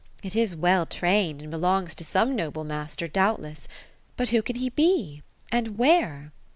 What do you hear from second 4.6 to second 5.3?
be?